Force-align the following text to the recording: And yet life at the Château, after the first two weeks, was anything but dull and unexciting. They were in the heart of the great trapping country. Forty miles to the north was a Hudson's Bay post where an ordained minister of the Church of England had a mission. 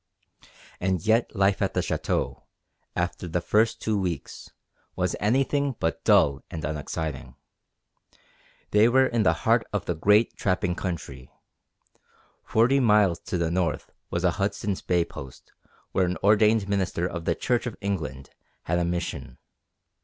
And 0.79 1.05
yet 1.05 1.35
life 1.35 1.61
at 1.61 1.75
the 1.75 1.81
Château, 1.81 2.41
after 2.95 3.27
the 3.27 3.39
first 3.39 3.79
two 3.83 3.95
weeks, 3.99 4.49
was 4.95 5.15
anything 5.19 5.75
but 5.79 6.03
dull 6.03 6.43
and 6.49 6.65
unexciting. 6.65 7.35
They 8.71 8.89
were 8.89 9.05
in 9.05 9.21
the 9.21 9.33
heart 9.45 9.63
of 9.71 9.85
the 9.85 9.93
great 9.93 10.35
trapping 10.35 10.73
country. 10.73 11.29
Forty 12.43 12.79
miles 12.79 13.19
to 13.25 13.37
the 13.37 13.51
north 13.51 13.91
was 14.09 14.23
a 14.23 14.31
Hudson's 14.41 14.81
Bay 14.81 15.05
post 15.05 15.51
where 15.91 16.07
an 16.07 16.17
ordained 16.23 16.67
minister 16.67 17.05
of 17.05 17.25
the 17.25 17.35
Church 17.35 17.67
of 17.67 17.75
England 17.79 18.31
had 18.63 18.79
a 18.79 18.85
mission. 18.85 19.37